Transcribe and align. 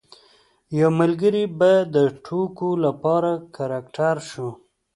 یو 0.79 0.89
ملګری 0.99 1.43
به 1.59 1.73
د 1.95 1.97
ټوکو 2.25 2.69
لپاره 2.85 3.31
کرکټر 3.55 4.15
شو. 4.29 4.49